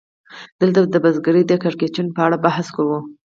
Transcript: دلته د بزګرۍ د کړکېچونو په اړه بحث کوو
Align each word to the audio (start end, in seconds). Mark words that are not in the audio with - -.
دلته 0.59 0.79
د 0.93 0.95
بزګرۍ 1.03 1.43
د 1.47 1.53
کړکېچونو 1.63 2.09
په 2.15 2.21
اړه 2.25 2.37
بحث 2.45 2.67
کوو 2.75 2.97